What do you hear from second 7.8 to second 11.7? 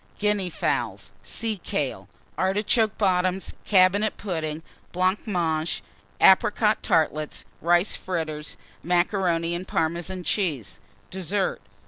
Fritters. Macaroni and Parmesan Cheese. DESSERT.